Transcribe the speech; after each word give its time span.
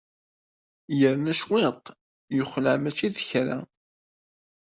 Yerna 0.99 1.33
cwiṭ, 1.41 1.83
yexleɛ 2.35 2.75
mačči 2.79 3.07
d 3.15 3.17
kra. 3.27 3.59